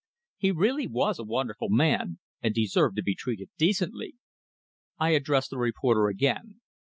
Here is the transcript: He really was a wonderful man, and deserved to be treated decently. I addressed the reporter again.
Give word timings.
He 0.39 0.49
really 0.49 0.87
was 0.87 1.19
a 1.19 1.23
wonderful 1.23 1.69
man, 1.69 2.17
and 2.41 2.55
deserved 2.55 2.95
to 2.95 3.03
be 3.03 3.13
treated 3.13 3.51
decently. 3.59 4.15
I 4.97 5.11
addressed 5.11 5.51
the 5.51 5.59
reporter 5.59 6.07
again. 6.07 6.59